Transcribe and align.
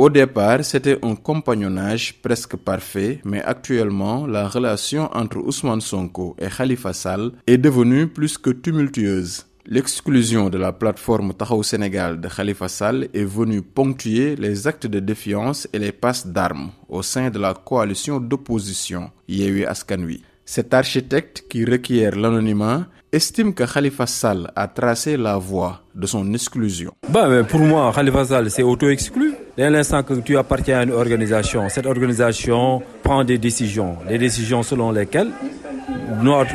Au 0.00 0.08
départ, 0.08 0.64
c'était 0.64 0.98
un 1.04 1.14
compagnonnage 1.14 2.14
presque 2.22 2.56
parfait, 2.56 3.20
mais 3.22 3.42
actuellement, 3.42 4.26
la 4.26 4.48
relation 4.48 5.10
entre 5.12 5.36
Ousmane 5.36 5.82
Sonko 5.82 6.36
et 6.38 6.48
Khalifa 6.48 6.94
Sall 6.94 7.32
est 7.46 7.58
devenue 7.58 8.06
plus 8.06 8.38
que 8.38 8.48
tumultueuse. 8.48 9.44
L'exclusion 9.66 10.48
de 10.48 10.56
la 10.56 10.72
plateforme 10.72 11.34
Tahaou 11.34 11.62
Sénégal 11.62 12.18
de 12.18 12.28
Khalifa 12.28 12.68
Sall 12.68 13.08
est 13.12 13.24
venue 13.24 13.60
ponctuer 13.60 14.36
les 14.36 14.66
actes 14.66 14.86
de 14.86 15.00
défiance 15.00 15.68
et 15.70 15.78
les 15.78 15.92
passes 15.92 16.26
d'armes 16.26 16.70
au 16.88 17.02
sein 17.02 17.28
de 17.28 17.38
la 17.38 17.52
coalition 17.52 18.20
d'opposition 18.20 19.10
Yewi 19.28 19.66
Askanui. 19.66 20.22
Cet 20.46 20.72
architecte 20.72 21.44
qui 21.50 21.66
requiert 21.66 22.16
l'anonymat 22.16 22.86
estime 23.12 23.52
que 23.52 23.64
Khalifa 23.64 24.06
Sall 24.06 24.50
a 24.56 24.66
tracé 24.66 25.18
la 25.18 25.36
voie 25.36 25.82
de 25.94 26.06
son 26.06 26.32
exclusion. 26.32 26.92
Bah, 27.06 27.44
pour 27.44 27.60
moi, 27.60 27.92
Khalifa 27.94 28.24
Sall 28.24 28.50
s'est 28.50 28.62
auto-exclu. 28.62 29.34
Dès 29.60 29.68
l'instant 29.68 30.02
que 30.02 30.14
tu 30.14 30.38
appartiens 30.38 30.78
à 30.78 30.84
une 30.84 30.92
organisation, 30.92 31.68
cette 31.68 31.84
organisation 31.84 32.80
prend 33.02 33.22
des 33.24 33.36
décisions, 33.36 33.96
des 34.08 34.16
décisions 34.16 34.62
selon 34.62 34.90
lesquelles 34.90 35.28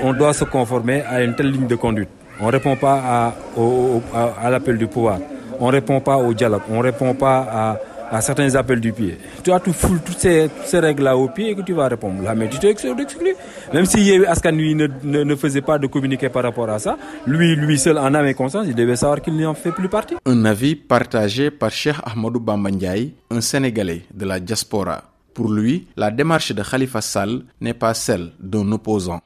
on 0.03 0.13
doit 0.13 0.34
se 0.34 0.43
conformer 0.43 1.03
à 1.03 1.21
une 1.21 1.35
telle 1.35 1.52
ligne 1.52 1.67
de 1.67 1.76
conduite. 1.76 2.09
On 2.41 2.48
ne 2.48 2.52
répond 2.53 2.76
pas 2.76 3.35
à, 3.55 4.49
l'appel 4.49 4.79
du 4.79 4.88
pouvoir, 4.88 5.20
on 5.59 5.67
ne 5.67 5.73
répond 5.73 5.99
pas 6.02 6.17
au 6.17 6.34
dialogue, 6.34 6.63
on 6.67 6.77
ne 6.77 6.81
répond 6.81 7.13
pas 7.13 7.48
à 7.48 7.77
à 8.11 8.21
certains 8.21 8.53
appels 8.55 8.79
du 8.79 8.91
pied. 8.93 9.17
Tu 9.43 9.51
as 9.51 9.59
tout 9.59 9.73
fouler 9.73 9.99
toutes 10.05 10.17
ces, 10.19 10.49
règles-là 10.73 11.17
au 11.17 11.29
pied 11.29 11.49
et 11.51 11.55
que 11.55 11.61
tu 11.61 11.73
vas 11.73 11.87
répondre. 11.87 12.23
Là, 12.23 12.35
mais 12.35 12.47
tu 12.49 12.59
t'es 12.59 12.69
exclu. 12.69 12.93
Même 13.73 13.85
si 13.85 14.13
Askan 14.27 14.51
ne, 14.51 14.87
ne, 15.23 15.35
faisait 15.35 15.61
pas 15.61 15.77
de 15.77 15.87
communiquer 15.87 16.29
par 16.29 16.43
rapport 16.43 16.69
à 16.69 16.79
ça, 16.79 16.97
lui, 17.25 17.55
lui 17.55 17.77
seul 17.77 17.97
en 17.97 18.13
âme 18.13 18.27
et 18.27 18.33
conscience, 18.33 18.65
il 18.67 18.75
devait 18.75 18.95
savoir 18.95 19.21
qu'il 19.21 19.35
n'en 19.37 19.53
fait 19.53 19.71
plus 19.71 19.89
partie. 19.89 20.15
Un 20.25 20.45
avis 20.45 20.75
partagé 20.75 21.51
par 21.51 21.71
Cheikh 21.71 21.95
Ahmadou 22.03 22.39
Bambandjaï, 22.39 23.13
un 23.31 23.41
Sénégalais 23.41 24.03
de 24.13 24.25
la 24.25 24.39
diaspora. 24.39 25.14
Pour 25.35 25.49
lui, 25.52 25.85
la 25.98 26.12
démarche 26.12 26.53
de 26.53 26.63
Khalifa 26.63 27.02
Sall 27.02 27.41
n'est 27.59 27.73
pas 27.73 27.93
celle 27.93 28.32
d'un 28.40 28.71
opposant. 28.71 29.20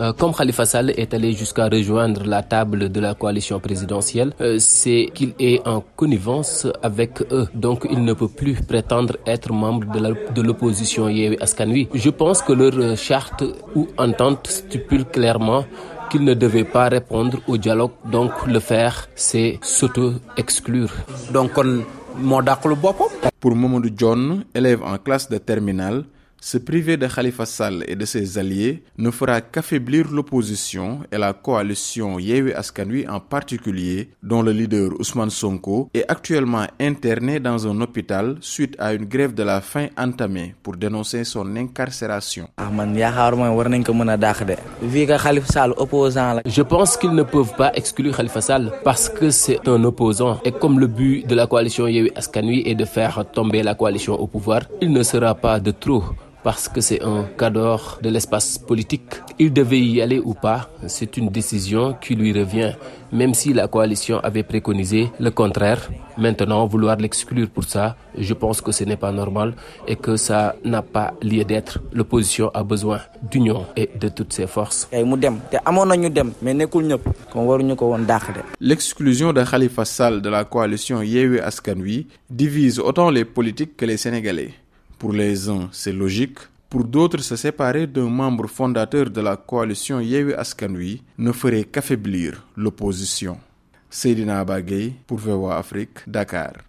Euh, 0.00 0.12
comme 0.12 0.32
Khalifa 0.32 0.64
Sall 0.64 0.90
est 0.90 1.12
allé 1.12 1.32
jusqu'à 1.32 1.66
rejoindre 1.68 2.22
la 2.24 2.44
table 2.44 2.90
de 2.90 3.00
la 3.00 3.14
coalition 3.14 3.58
présidentielle, 3.58 4.34
euh, 4.40 4.56
c'est 4.60 5.10
qu'il 5.12 5.34
est 5.40 5.66
en 5.66 5.80
connivence 5.96 6.68
avec 6.80 7.22
eux. 7.32 7.48
Donc 7.54 7.84
il 7.90 8.04
ne 8.04 8.12
peut 8.12 8.28
plus 8.28 8.54
prétendre 8.62 9.16
être 9.26 9.52
membre 9.52 9.88
de 10.36 10.42
l'opposition 10.42 11.08
Yewi 11.08 11.36
Askanui. 11.40 11.88
Je 11.92 12.10
pense 12.10 12.40
que 12.40 12.52
leur 12.52 12.74
euh, 12.78 12.94
charte 12.94 13.42
ou 13.74 13.88
entente 13.98 14.46
stipule 14.46 15.06
clairement 15.06 15.64
qu'il 16.08 16.22
ne 16.22 16.34
devait 16.34 16.64
pas 16.64 16.88
répondre 16.88 17.38
au 17.48 17.56
dialogue. 17.56 17.92
Donc 18.04 18.30
le 18.46 18.60
faire, 18.60 19.08
c'est 19.16 19.58
s'auto-exclure. 19.60 20.92
Donc 21.32 21.50
on 21.56 21.80
pour 23.40 23.56
Momodou 23.56 23.90
John, 23.96 24.44
élève 24.54 24.82
en 24.82 24.98
classe 24.98 25.28
de 25.28 25.38
terminale, 25.38 26.04
se 26.42 26.58
priver 26.58 26.96
de 26.96 27.06
Khalifa 27.06 27.46
Sall 27.46 27.84
et 27.86 27.94
de 27.94 28.04
ses 28.04 28.36
alliés 28.36 28.82
ne 28.98 29.12
fera 29.12 29.40
qu'affaiblir 29.40 30.10
l'opposition 30.10 30.98
et 31.12 31.16
la 31.16 31.32
coalition 31.34 32.18
Yewi 32.18 32.52
Askanui 32.52 33.06
en 33.08 33.20
particulier, 33.20 34.10
dont 34.24 34.42
le 34.42 34.50
leader 34.50 34.90
Ousmane 34.98 35.30
Sonko 35.30 35.88
est 35.94 36.04
actuellement 36.10 36.66
interné 36.80 37.38
dans 37.38 37.68
un 37.68 37.80
hôpital 37.80 38.38
suite 38.40 38.74
à 38.80 38.92
une 38.92 39.04
grève 39.04 39.34
de 39.34 39.44
la 39.44 39.60
faim 39.60 39.86
entamée 39.96 40.56
pour 40.64 40.76
dénoncer 40.76 41.22
son 41.22 41.54
incarcération. 41.54 42.48
Je 46.44 46.62
pense 46.62 46.96
qu'ils 46.96 47.14
ne 47.14 47.22
peuvent 47.22 47.54
pas 47.56 47.72
exclure 47.74 48.16
Khalifa 48.16 48.40
Sall 48.40 48.72
parce 48.82 49.08
que 49.08 49.30
c'est 49.30 49.68
un 49.68 49.84
opposant 49.84 50.40
et 50.44 50.50
comme 50.50 50.80
le 50.80 50.88
but 50.88 51.24
de 51.24 51.36
la 51.36 51.46
coalition 51.46 51.86
Yewi 51.86 52.10
Askanui 52.16 52.64
est 52.66 52.74
de 52.74 52.84
faire 52.84 53.24
tomber 53.32 53.62
la 53.62 53.76
coalition 53.76 54.14
au 54.20 54.26
pouvoir, 54.26 54.62
il 54.80 54.92
ne 54.92 55.04
sera 55.04 55.36
pas 55.36 55.60
de 55.60 55.70
trop 55.70 56.02
parce 56.42 56.68
que 56.68 56.80
c'est 56.80 57.02
un 57.02 57.24
cadre 57.38 57.98
de 58.02 58.08
l'espace 58.08 58.58
politique. 58.58 59.02
Il 59.38 59.52
devait 59.52 59.80
y 59.80 60.00
aller 60.02 60.18
ou 60.18 60.34
pas, 60.34 60.68
c'est 60.86 61.16
une 61.16 61.28
décision 61.28 61.94
qui 62.00 62.14
lui 62.14 62.32
revient, 62.32 62.72
même 63.12 63.34
si 63.34 63.52
la 63.52 63.68
coalition 63.68 64.18
avait 64.20 64.42
préconisé 64.42 65.10
le 65.20 65.30
contraire. 65.30 65.90
Maintenant, 66.18 66.66
vouloir 66.66 66.96
l'exclure 66.96 67.48
pour 67.48 67.64
ça, 67.64 67.96
je 68.18 68.34
pense 68.34 68.60
que 68.60 68.72
ce 68.72 68.84
n'est 68.84 68.96
pas 68.96 69.12
normal 69.12 69.54
et 69.86 69.96
que 69.96 70.16
ça 70.16 70.56
n'a 70.64 70.82
pas 70.82 71.14
lieu 71.22 71.44
d'être. 71.44 71.78
L'opposition 71.92 72.50
a 72.52 72.62
besoin 72.62 73.00
d'union 73.30 73.64
et 73.76 73.88
de 73.98 74.08
toutes 74.08 74.32
ses 74.32 74.46
forces. 74.46 74.88
L'exclusion 78.60 79.32
de 79.32 79.42
Khalifa 79.42 79.84
Sall 79.84 80.20
de 80.22 80.28
la 80.28 80.44
coalition 80.44 81.02
Yewe 81.02 81.40
Askanui 81.42 82.06
divise 82.28 82.78
autant 82.78 83.10
les 83.10 83.24
politiques 83.24 83.76
que 83.76 83.86
les 83.86 83.96
Sénégalais. 83.96 84.52
Pour 85.02 85.12
les 85.12 85.48
uns, 85.48 85.68
c'est 85.72 85.92
logique. 85.92 86.38
Pour 86.70 86.84
d'autres, 86.84 87.18
se 87.22 87.34
séparer 87.34 87.88
d'un 87.88 88.08
membre 88.08 88.46
fondateur 88.46 89.10
de 89.10 89.20
la 89.20 89.36
coalition 89.36 89.98
Yewi 89.98 90.32
Askanui 90.32 91.02
ne 91.18 91.32
ferait 91.32 91.64
qu'affaiblir 91.64 92.46
l'opposition. 92.56 93.36
Seydina 93.90 94.44
Bagay 94.44 94.92
pour 95.08 95.18
VOA 95.18 95.58
Afrique, 95.58 95.98
Dakar. 96.06 96.52